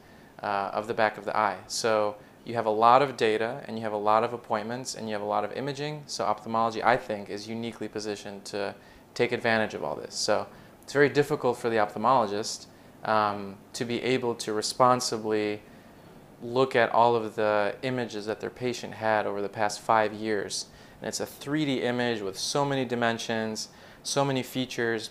uh, 0.42 0.70
of 0.72 0.86
the 0.86 0.94
back 0.94 1.18
of 1.18 1.24
the 1.24 1.36
eye. 1.36 1.58
So 1.66 2.16
you 2.44 2.54
have 2.54 2.66
a 2.66 2.70
lot 2.70 3.02
of 3.02 3.16
data 3.16 3.62
and 3.66 3.76
you 3.76 3.82
have 3.82 3.92
a 3.92 3.98
lot 3.98 4.22
of 4.22 4.32
appointments 4.32 4.94
and 4.94 5.08
you 5.08 5.12
have 5.14 5.22
a 5.22 5.26
lot 5.26 5.44
of 5.44 5.52
imaging. 5.52 6.04
So 6.06 6.24
ophthalmology, 6.24 6.82
I 6.82 6.96
think, 6.96 7.28
is 7.28 7.48
uniquely 7.48 7.88
positioned 7.88 8.44
to 8.46 8.74
take 9.14 9.32
advantage 9.32 9.74
of 9.74 9.82
all 9.82 9.96
this. 9.96 10.14
So 10.14 10.46
it's 10.82 10.92
very 10.92 11.08
difficult 11.08 11.58
for 11.58 11.68
the 11.68 11.76
ophthalmologist 11.76 12.66
um, 13.04 13.56
to 13.72 13.84
be 13.84 14.00
able 14.02 14.34
to 14.36 14.52
responsibly 14.52 15.62
look 16.42 16.76
at 16.76 16.90
all 16.92 17.16
of 17.16 17.34
the 17.34 17.74
images 17.82 18.26
that 18.26 18.40
their 18.40 18.50
patient 18.50 18.94
had 18.94 19.26
over 19.26 19.42
the 19.42 19.48
past 19.48 19.80
five 19.80 20.12
years. 20.12 20.66
And 21.00 21.08
it's 21.08 21.20
a 21.20 21.26
3D 21.26 21.82
image 21.82 22.20
with 22.20 22.38
so 22.38 22.64
many 22.64 22.84
dimensions, 22.84 23.68
so 24.02 24.24
many 24.24 24.42
features. 24.42 25.10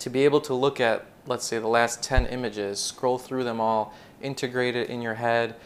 To 0.00 0.10
be 0.10 0.24
able 0.24 0.40
to 0.42 0.54
look 0.54 0.80
at, 0.80 1.06
let's 1.26 1.44
say, 1.44 1.58
the 1.58 1.68
last 1.68 2.02
10 2.02 2.26
images, 2.26 2.78
scroll 2.78 3.18
through 3.18 3.44
them 3.44 3.60
all, 3.60 3.94
integrate 4.22 4.76
it 4.76 4.88
in 4.88 5.02
your 5.02 5.14
head, 5.14 5.56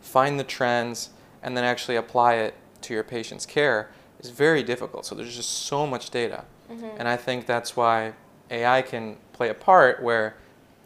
find 0.00 0.38
the 0.38 0.44
trends, 0.44 1.10
and 1.42 1.56
then 1.56 1.64
actually 1.64 1.96
apply 1.96 2.34
it 2.34 2.54
to 2.82 2.94
your 2.94 3.02
patient's 3.02 3.46
care 3.46 3.90
is 4.20 4.30
very 4.30 4.62
difficult. 4.62 5.06
So 5.06 5.14
there's 5.14 5.36
just 5.36 5.50
so 5.50 5.86
much 5.86 6.10
data. 6.10 6.44
Mm-hmm. 6.70 6.96
And 6.98 7.08
I 7.08 7.16
think 7.16 7.46
that's 7.46 7.76
why 7.76 8.14
AI 8.50 8.82
can 8.82 9.16
play 9.32 9.48
a 9.48 9.54
part 9.54 10.02
where 10.02 10.36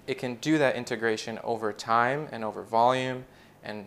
it 0.06 0.18
can 0.18 0.36
do 0.36 0.58
that 0.58 0.74
integration 0.74 1.38
over 1.44 1.72
time 1.72 2.28
and 2.32 2.44
over 2.44 2.62
volume 2.62 3.24
and 3.62 3.86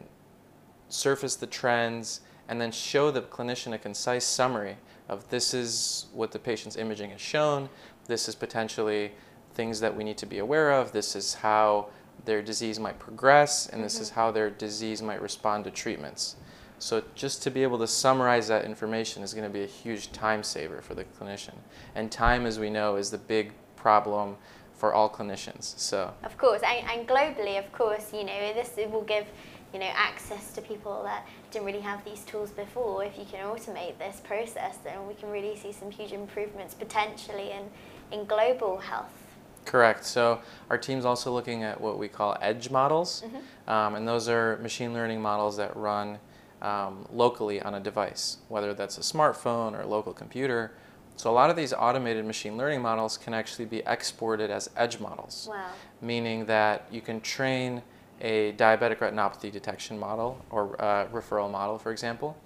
surface 0.90 1.36
the 1.36 1.48
trends 1.48 2.22
and 2.48 2.60
then 2.60 2.72
show 2.72 3.12
the 3.12 3.22
clinician 3.22 3.74
a 3.74 3.78
concise 3.78 4.26
summary 4.26 4.78
of 5.10 5.28
this 5.30 5.54
is 5.54 6.08
what 6.14 6.32
the 6.32 6.40
patient's 6.40 6.78
imaging 6.78 7.10
has 7.10 7.22
shown, 7.22 7.70
this 8.08 8.30
is 8.30 8.36
potentially 8.36 9.12
things 9.54 9.80
that 9.80 9.96
we 9.96 10.04
need 10.04 10.18
to 10.18 10.26
be 10.26 10.38
aware 10.38 10.72
of, 10.72 10.92
this 10.92 11.16
is 11.16 11.34
how 11.36 11.88
their 12.26 12.42
disease 12.42 12.80
might 12.80 13.00
progress, 13.00 13.68
and 13.68 13.84
this 13.84 13.96
mm-hmm. 13.96 14.04
is 14.04 14.10
how 14.12 14.32
their 14.32 14.50
disease 14.50 15.02
might 15.02 15.22
respond 15.22 15.64
to 15.66 15.72
treatments. 15.72 16.36
So 16.80 17.04
just 17.14 17.44
to 17.44 17.52
be 17.52 17.62
able 17.62 17.78
to 17.80 17.88
summarize 17.88 18.48
that 18.48 18.66
information 18.66 19.22
is 19.22 19.34
going 19.34 19.48
to 19.48 19.54
be 19.54 19.64
a 19.64 19.68
huge 19.68 20.12
time 20.12 20.42
saver 20.42 20.82
for 20.82 20.96
the 20.96 21.04
clinician. 21.04 21.54
And 21.94 22.12
time, 22.12 22.46
as 22.46 22.58
we 22.58 22.72
know, 22.72 22.96
is 22.96 23.12
the 23.12 23.20
big 23.20 23.54
problem 23.76 24.38
for 24.74 24.94
all 24.94 25.08
clinicians. 25.08 25.78
So 25.78 26.12
of 26.24 26.38
course, 26.40 26.62
and, 26.64 26.90
and 26.90 27.08
globally, 27.08 27.60
of 27.60 27.72
course, 27.72 28.12
you 28.12 28.24
know 28.24 28.54
this 28.54 28.72
will 28.92 29.04
give 29.04 29.28
you 29.74 29.80
know 29.80 29.92
access 29.94 30.54
to 30.54 30.62
people 30.62 31.04
that 31.04 31.28
didn't 31.52 31.66
really 31.68 31.82
have 31.82 32.04
these 32.04 32.22
tools 32.26 32.50
before. 32.50 33.06
If 33.06 33.18
you 33.18 33.26
can 33.26 33.46
automate 33.46 34.00
this 34.00 34.20
process, 34.24 34.78
then 34.84 35.08
we 35.08 35.14
can 35.14 35.30
really 35.30 35.56
see 35.56 35.72
some 35.72 35.92
huge 35.92 36.14
improvements 36.14 36.74
potentially 36.74 37.52
in 37.52 37.70
in 38.12 38.26
global 38.26 38.80
health. 38.80 39.31
Correct. 39.66 40.06
So 40.06 40.42
our 40.70 40.78
team's 40.78 41.06
also 41.06 41.32
looking 41.32 41.64
at 41.64 41.80
what 41.80 41.98
we 41.98 42.08
call 42.08 42.38
edge 42.42 42.70
models, 42.70 43.24
mm-hmm. 43.26 43.70
um, 43.70 43.96
and 43.96 44.08
those 44.08 44.28
are 44.28 44.58
machine 44.58 44.94
learning 44.94 45.22
models 45.22 45.58
that 45.58 45.76
run 45.76 46.20
um, 46.62 47.06
locally 47.12 47.62
on 47.62 47.74
a 47.76 47.80
device, 47.80 48.38
whether 48.50 48.74
that's 48.74 48.98
a 48.98 49.02
smartphone 49.02 49.74
or 49.74 49.82
a 49.82 49.88
local 49.88 50.14
computer. 50.14 50.72
So 51.16 51.30
a 51.30 51.34
lot 51.34 51.50
of 51.50 51.56
these 51.56 51.74
automated 51.74 52.26
machine 52.26 52.58
learning 52.58 52.82
models 52.82 53.18
can 53.18 53.34
actually 53.34 53.66
be 53.66 53.84
exported 53.86 54.50
as 54.50 54.70
edge 54.76 55.00
models, 55.00 55.48
wow. 55.50 55.68
meaning 56.02 56.46
that 56.46 56.86
you 56.92 57.02
can 57.02 57.22
train 57.22 57.84
a 58.22 58.54
diabetic 58.54 58.98
retinopathy 58.98 59.52
detection 59.52 59.98
model 60.00 60.44
or 60.50 60.80
uh, 60.82 61.08
referral 61.08 61.52
model, 61.52 61.78
for 61.78 61.92
example, 61.92 62.38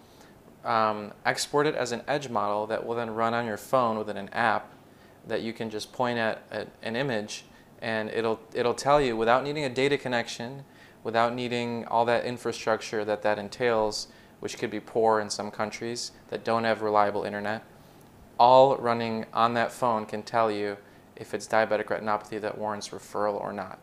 um, 0.64 1.14
export 1.26 1.68
it 1.68 1.76
as 1.76 1.92
an 1.92 2.02
edge 2.08 2.30
model 2.30 2.66
that 2.68 2.86
will 2.86 2.96
then 2.96 3.12
run 3.12 3.34
on 3.34 3.46
your 3.46 3.58
phone 3.58 3.98
within 3.98 4.18
an 4.18 4.30
app 4.30 4.72
that 5.28 5.42
you 5.42 5.54
can 5.54 5.70
just 5.70 5.92
point 5.92 6.18
at, 6.18 6.44
at 6.52 6.68
an 6.84 6.96
image 6.96 7.46
and 7.82 8.10
it'll, 8.10 8.40
it'll 8.54 8.74
tell 8.74 9.02
you 9.02 9.16
without 9.18 9.44
needing 9.44 9.64
a 9.64 9.70
data 9.70 9.98
connection, 9.98 10.64
without 11.04 11.34
needing 11.34 11.86
all 11.86 12.06
that 12.06 12.26
infrastructure 12.26 13.06
that 13.06 13.22
that 13.22 13.38
entails, 13.38 14.08
which 14.40 14.58
could 14.58 14.72
be 14.72 14.80
poor 14.80 15.20
in 15.20 15.30
some 15.30 15.52
countries 15.52 16.12
that 16.30 16.44
don't 16.44 16.64
have 16.64 16.82
reliable 16.82 17.24
internet, 17.24 17.64
all 18.40 18.76
running 18.78 19.26
on 19.34 19.54
that 19.54 19.72
phone 19.72 20.06
can 20.06 20.24
tell 20.24 20.52
you 20.52 20.78
if 21.16 21.34
it's 21.34 21.48
diabetic 21.48 21.86
retinopathy 21.86 22.40
that 22.42 22.58
warrants 22.58 22.90
referral 22.90 23.40
or 23.40 23.54
not. 23.54 23.80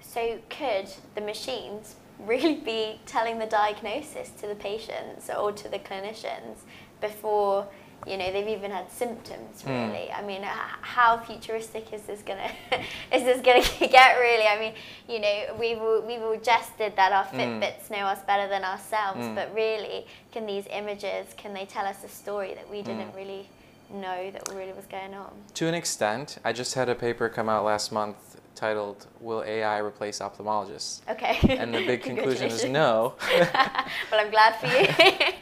So, 0.00 0.38
could 0.48 0.88
the 1.14 1.20
machines 1.20 1.96
really 2.18 2.54
be 2.54 3.00
telling 3.06 3.38
the 3.38 3.46
diagnosis 3.46 4.30
to 4.40 4.46
the 4.46 4.54
patients 4.54 5.30
or 5.30 5.52
to 5.52 5.68
the 5.68 5.78
clinicians 5.78 6.58
before 7.00 7.66
you 8.06 8.16
know 8.16 8.32
they've 8.32 8.48
even 8.48 8.70
had 8.70 8.90
symptoms 8.90 9.62
hmm. 9.62 9.70
really 9.70 10.08
mm. 10.08 10.18
i 10.18 10.22
mean 10.22 10.42
how 10.42 11.18
futuristic 11.18 11.92
is 11.92 12.02
this 12.02 12.22
gonna 12.22 12.50
is 13.12 13.22
this 13.22 13.40
gonna 13.40 13.62
get 13.90 14.16
really 14.18 14.46
i 14.46 14.58
mean 14.58 14.74
you 15.08 15.20
know 15.20 15.56
we've 15.58 15.80
we've 16.06 16.22
all 16.22 16.36
jested 16.36 16.94
that 16.96 17.12
our 17.12 17.24
hmm. 17.24 17.36
fitbits 17.36 17.88
mm. 17.88 17.92
know 17.92 18.06
us 18.06 18.20
better 18.26 18.48
than 18.48 18.64
ourselves 18.64 19.20
mm. 19.20 19.34
but 19.34 19.54
really 19.54 20.06
can 20.32 20.46
these 20.46 20.66
images 20.70 21.26
can 21.36 21.54
they 21.54 21.64
tell 21.64 21.86
us 21.86 22.02
a 22.04 22.08
story 22.08 22.54
that 22.54 22.68
we 22.70 22.80
hmm. 22.80 22.86
didn't 22.86 23.14
really 23.14 23.48
know 23.92 24.30
that 24.30 24.48
really 24.54 24.72
was 24.72 24.86
going 24.86 25.14
on 25.14 25.30
to 25.54 25.68
an 25.68 25.74
extent 25.74 26.38
i 26.44 26.52
just 26.52 26.74
had 26.74 26.88
a 26.88 26.94
paper 26.94 27.28
come 27.28 27.48
out 27.48 27.64
last 27.64 27.92
month 27.92 28.40
titled 28.54 29.06
will 29.20 29.44
ai 29.44 29.78
replace 29.78 30.18
ophthalmologists 30.18 31.00
okay 31.08 31.38
and 31.56 31.74
the 31.74 31.86
big 31.86 32.02
conclusion 32.10 32.46
is 32.46 32.64
no 32.64 33.14
well 33.30 34.20
i'm 34.20 34.30
glad 34.30 34.54
for 34.56 34.66
you 34.66 34.86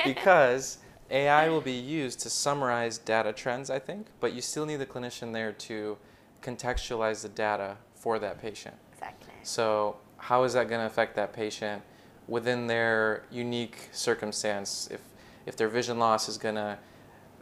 because 0.05 0.79
AI 1.11 1.49
will 1.49 1.61
be 1.61 1.73
used 1.73 2.21
to 2.21 2.31
summarize 2.31 2.99
data 2.99 3.33
trends, 3.33 3.69
I 3.69 3.79
think, 3.79 4.07
but 4.21 4.33
you 4.33 4.40
still 4.40 4.64
need 4.64 4.76
the 4.76 4.87
clinician 4.87 5.33
there 5.33 5.52
to 5.52 5.99
contextualize 6.43 7.23
the 7.23 7.29
data 7.29 7.76
for 7.95 8.19
that 8.19 8.40
patient. 8.40 8.76
Exactly. 8.93 9.33
So, 9.43 9.97
how 10.19 10.45
is 10.45 10.52
that 10.52 10.69
going 10.69 10.81
to 10.81 10.87
affect 10.87 11.17
that 11.17 11.33
patient 11.33 11.83
within 12.29 12.67
their 12.67 13.25
unique 13.31 13.88
circumstance? 13.93 14.88
If, 14.90 15.00
if 15.47 15.57
their 15.57 15.69
vision 15.69 15.99
loss 15.99 16.29
is 16.29 16.38
going 16.38 16.55
to 16.55 16.79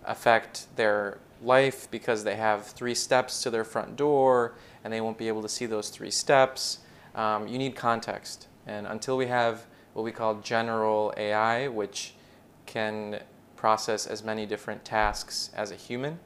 affect 0.04 0.74
their 0.76 1.18
life 1.42 1.90
because 1.90 2.24
they 2.24 2.36
have 2.36 2.66
three 2.66 2.94
steps 2.94 3.42
to 3.42 3.50
their 3.50 3.64
front 3.64 3.96
door 3.96 4.54
and 4.82 4.92
they 4.92 5.00
won't 5.00 5.18
be 5.18 5.28
able 5.28 5.42
to 5.42 5.48
see 5.48 5.66
those 5.66 5.90
three 5.90 6.10
steps, 6.10 6.78
um, 7.14 7.46
you 7.46 7.58
need 7.58 7.76
context. 7.76 8.48
And 8.66 8.86
until 8.86 9.16
we 9.16 9.26
have 9.26 9.66
what 9.92 10.04
we 10.04 10.12
call 10.12 10.36
general 10.36 11.12
AI, 11.16 11.68
which 11.68 12.14
can 12.66 13.20
process 13.58 14.06
as 14.06 14.22
many 14.22 14.46
different 14.46 14.84
tasks 14.84 15.50
as 15.54 15.72
a 15.72 15.74
human. 15.74 16.18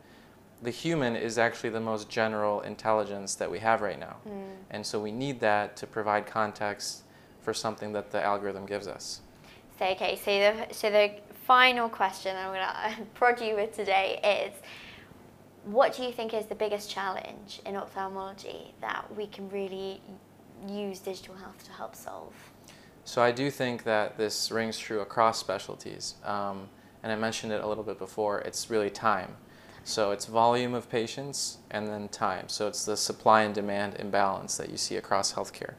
The 0.62 0.70
human 0.70 1.16
is 1.16 1.38
actually 1.38 1.70
the 1.70 1.80
most 1.80 2.08
general 2.08 2.60
intelligence 2.60 3.34
that 3.36 3.50
we 3.50 3.58
have 3.58 3.80
right 3.80 3.98
now. 3.98 4.16
Mm. 4.28 4.54
And 4.70 4.86
so 4.86 5.00
we 5.00 5.10
need 5.10 5.40
that 5.40 5.76
to 5.78 5.86
provide 5.86 6.26
context 6.26 7.02
for 7.40 7.54
something 7.54 7.92
that 7.94 8.10
the 8.12 8.22
algorithm 8.22 8.66
gives 8.66 8.86
us. 8.86 9.22
So, 9.78 9.86
okay, 9.86 10.14
so 10.16 10.30
the, 10.30 10.74
so 10.74 10.90
the 10.90 11.10
final 11.46 11.88
question 11.88 12.36
I'm 12.36 12.52
going 12.54 12.60
to 12.98 13.04
prod 13.14 13.40
you 13.40 13.56
with 13.56 13.74
today 13.74 14.20
is 14.22 14.52
what 15.64 15.96
do 15.96 16.02
you 16.02 16.12
think 16.12 16.34
is 16.34 16.46
the 16.46 16.54
biggest 16.54 16.90
challenge 16.90 17.60
in 17.64 17.76
ophthalmology 17.76 18.74
that 18.80 19.04
we 19.16 19.26
can 19.26 19.48
really 19.48 20.00
use 20.68 20.98
digital 20.98 21.34
health 21.34 21.64
to 21.64 21.72
help 21.72 21.96
solve? 21.96 22.34
So 23.04 23.22
I 23.22 23.32
do 23.32 23.50
think 23.50 23.84
that 23.84 24.16
this 24.16 24.50
rings 24.50 24.78
true 24.78 25.00
across 25.00 25.38
specialties. 25.38 26.14
Um, 26.24 26.68
and 27.02 27.12
I 27.12 27.16
mentioned 27.16 27.52
it 27.52 27.62
a 27.62 27.66
little 27.66 27.84
bit 27.84 27.98
before, 27.98 28.40
it's 28.40 28.70
really 28.70 28.90
time. 28.90 29.36
So 29.84 30.12
it's 30.12 30.26
volume 30.26 30.74
of 30.74 30.88
patients 30.88 31.58
and 31.70 31.88
then 31.88 32.08
time. 32.08 32.48
So 32.48 32.68
it's 32.68 32.84
the 32.84 32.96
supply 32.96 33.42
and 33.42 33.54
demand 33.54 33.96
imbalance 33.98 34.56
that 34.56 34.70
you 34.70 34.76
see 34.76 34.96
across 34.96 35.32
healthcare, 35.32 35.74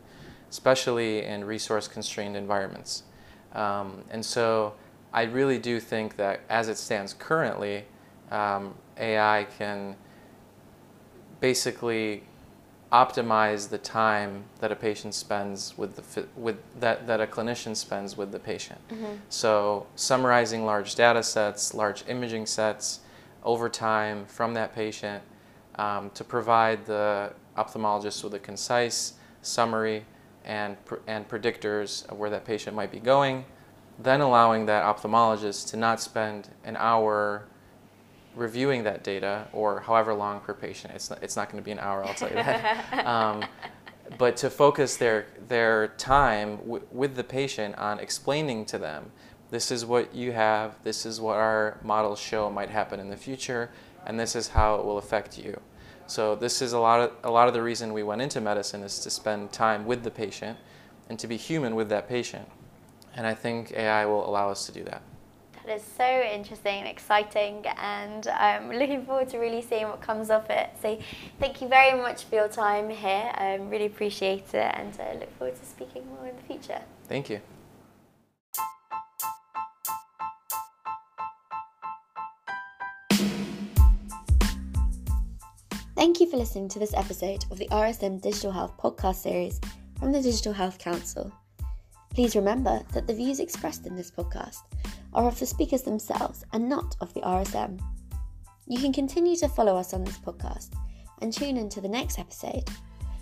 especially 0.50 1.24
in 1.24 1.46
resource 1.46 1.88
constrained 1.88 2.36
environments. 2.36 3.04
Um, 3.54 4.04
and 4.10 4.26
so 4.26 4.74
I 5.14 5.24
really 5.24 5.60
do 5.60 5.80
think 5.80 6.18
that 6.18 6.42
as 6.50 6.68
it 6.68 6.78
stands 6.78 7.14
currently, 7.14 7.86
um, 8.32 8.74
AI 8.98 9.48
can 9.58 9.96
basically 11.40 12.24
optimize 12.94 13.70
the 13.70 13.78
time 13.80 14.44
that 14.60 14.72
a 14.72 14.76
patient 14.76 15.16
spends 15.16 15.76
with 15.78 15.96
the 15.96 16.28
with 16.36 16.58
that, 16.80 17.08
that 17.08 17.20
a 17.20 17.26
clinician 17.26 17.76
spends 17.76 18.16
with 18.16 18.32
the 18.32 18.40
patient. 18.40 18.80
Mm-hmm. 18.90 19.16
So 19.30 19.88
summarizing 19.96 20.64
large 20.64 20.94
data 20.94 21.24
sets, 21.24 21.74
large 21.74 22.04
imaging 22.08 22.46
sets 22.46 23.00
over 23.44 23.68
time 23.68 24.26
from 24.28 24.54
that 24.54 24.76
patient 24.76 25.24
um, 25.76 26.12
to 26.12 26.24
provide 26.24 26.86
the 26.86 27.34
ophthalmologist 27.58 28.24
with 28.24 28.36
a 28.36 28.40
concise 28.40 29.14
summary 29.42 30.06
and 30.46 30.78
and 31.08 31.28
predictors 31.28 32.08
of 32.10 32.20
where 32.20 32.30
that 32.30 32.46
patient 32.46 32.76
might 32.76 32.92
be 32.92 33.00
going, 33.00 33.44
then 33.98 34.22
allowing 34.22 34.68
that 34.68 34.84
ophthalmologist 34.84 35.68
to 35.72 35.78
not 35.78 36.00
spend 36.00 36.50
an 36.64 36.78
hour 36.78 37.48
reviewing 38.36 38.84
that 38.84 39.04
data, 39.04 39.48
or 39.54 39.82
however 39.82 40.14
long 40.14 40.40
per 40.40 40.54
patient, 40.54 40.94
it's 40.96 41.10
not, 41.10 41.22
it's 41.22 41.36
not 41.36 41.50
going 41.50 41.62
to 41.62 41.66
be 41.66 41.72
an 41.72 41.80
hour, 41.80 42.04
I'll 42.06 42.14
tell 42.14 42.30
you 42.30 42.36
that. 42.36 43.06
um, 43.06 43.46
but 44.18 44.38
to 44.38 44.50
focus 44.50 44.98
their, 44.98 45.28
their 45.48 45.90
time 45.90 46.58
w- 46.58 46.86
with 46.92 47.16
the 47.16 47.24
patient 47.24 47.76
on 47.78 48.00
explaining 48.00 48.66
to 48.66 48.78
them, 48.78 49.12
this 49.50 49.72
is 49.72 49.86
what 49.86 50.14
you 50.16 50.32
have, 50.32 50.76
this 50.84 51.06
is 51.06 51.22
what 51.22 51.36
our 51.36 51.78
models 51.84 52.20
show 52.20 52.50
might 52.50 52.70
happen 52.70 53.00
in 53.00 53.10
the 53.10 53.18
future, 53.18 53.70
and 54.06 54.20
this 54.20 54.36
is 54.36 54.50
how 54.50 54.76
it 54.76 54.86
will 54.86 54.98
affect 54.98 55.38
you. 55.38 55.60
So 56.08 56.36
this 56.36 56.62
is 56.62 56.74
a 56.74 56.80
lot 56.80 57.00
of, 57.00 57.12
a 57.24 57.32
lot 57.32 57.48
of 57.48 57.54
the 57.54 57.62
reason 57.62 57.94
we 57.94 58.04
went 58.04 58.22
into 58.22 58.42
medicine 58.42 58.82
is 58.82 59.00
to 59.00 59.10
spend 59.10 59.52
time 59.52 59.86
with 59.86 60.04
the 60.04 60.12
patient 60.12 60.58
and 61.10 61.18
to 61.20 61.28
be 61.28 61.38
human 61.38 61.76
with 61.76 61.90
that 61.90 62.10
patient. 62.10 62.48
And 63.16 63.28
I 63.28 63.34
think 63.34 63.72
AI 63.74 64.06
will 64.06 64.28
allow 64.28 64.50
us 64.50 64.66
to 64.66 64.72
do 64.72 64.84
that. 64.86 65.02
That 65.66 65.78
is 65.78 65.84
so 65.98 66.04
interesting 66.04 66.80
and 66.80 66.88
exciting, 66.90 67.66
and 67.78 68.28
I'm 68.28 68.70
looking 68.70 69.06
forward 69.06 69.30
to 69.30 69.38
really 69.38 69.62
seeing 69.62 69.88
what 69.88 70.02
comes 70.02 70.30
of 70.30 70.50
it. 70.50 70.72
So, 70.82 71.00
thank 71.40 71.62
you 71.62 71.70
very 71.70 71.98
much 71.98 72.26
for 72.26 72.36
your 72.36 72.50
time 72.50 72.90
here. 72.90 73.32
I 73.34 73.56
um, 73.56 73.70
really 73.70 73.86
appreciate 73.86 74.54
it, 74.54 74.74
and 74.76 74.94
uh, 75.00 75.14
look 75.20 75.38
forward 75.38 75.56
to 75.56 75.66
speaking 75.66 76.06
more 76.08 76.28
in 76.28 76.36
the 76.36 76.42
future. 76.42 76.82
Thank 77.08 77.30
you. 77.30 77.40
Thank 85.96 86.20
you 86.20 86.30
for 86.30 86.36
listening 86.36 86.68
to 86.70 86.80
this 86.80 86.94
episode 86.94 87.46
of 87.52 87.58
the 87.58 87.70
RSM 87.70 88.22
Digital 88.22 88.52
Health 88.52 88.74
podcast 88.78 89.16
series 89.16 89.62
from 89.98 90.12
the 90.12 90.22
Digital 90.22 90.52
Health 90.52 90.78
Council. 90.78 91.32
Please 92.14 92.36
remember 92.36 92.82
that 92.94 93.08
the 93.08 93.14
views 93.14 93.40
expressed 93.40 93.88
in 93.88 93.96
this 93.96 94.12
podcast 94.12 94.64
are 95.16 95.28
of 95.28 95.40
the 95.40 95.46
speakers 95.46 95.84
themselves 95.84 96.44
and 96.54 96.68
not 96.68 96.96
of 97.02 97.14
the 97.14 97.22
RSM. 97.22 97.80
You 98.68 98.80
can 98.80 98.94
continue 98.94 99.36
to 99.38 99.50
follow 99.50 99.76
us 99.76 99.94
on 99.94 100.04
this 100.04 100.18
podcast 100.18 100.74
and 101.22 101.32
tune 101.34 101.58
in 101.58 101.70
to 101.70 101.82
the 101.82 101.88
next 101.88 102.20
episode. 102.20 102.70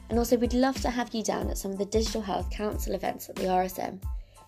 And 0.09 0.19
also, 0.19 0.37
we'd 0.37 0.53
love 0.53 0.79
to 0.81 0.89
have 0.89 1.13
you 1.13 1.23
down 1.23 1.49
at 1.49 1.57
some 1.57 1.71
of 1.71 1.77
the 1.77 1.85
Digital 1.85 2.21
Health 2.21 2.49
Council 2.49 2.95
events 2.95 3.29
at 3.29 3.35
the 3.37 3.43
RSM, 3.45 4.03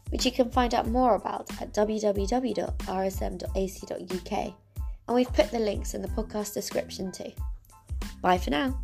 which 0.10 0.26
you 0.26 0.32
can 0.32 0.50
find 0.52 0.74
out 0.74 0.88
more 0.88 1.16
about 1.16 1.50
at 1.62 1.74
www.rsm.ac.uk. 1.74 2.84
And 5.08 5.16
we've 5.16 5.34
put 5.34 5.52
the 5.52 5.60
links 5.60 5.94
in 5.94 6.02
the 6.02 6.08
podcast 6.10 6.54
description 6.54 7.12
too. 7.12 7.32
Bye 8.22 8.38
for 8.38 8.50
now. 8.52 8.80